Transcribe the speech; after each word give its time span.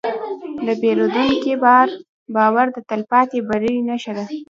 د 0.65 0.67
پیرودونکي 0.81 1.53
باور 2.35 2.67
د 2.75 2.77
تلپاتې 2.89 3.39
بری 3.47 3.75
نښه 3.87 4.11
ده. 4.17 4.25